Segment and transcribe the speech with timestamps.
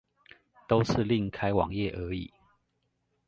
[0.67, 2.33] 都是另開網頁而已